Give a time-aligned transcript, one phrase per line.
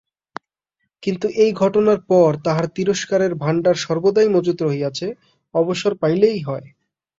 [1.03, 5.07] কিন্তু এই ঘটনার পর তাঁহার তিরস্কারের ভাণ্ডার সর্বদাই মজুত রহিয়াছে,
[5.55, 6.67] অবসর পাইলেই হয়।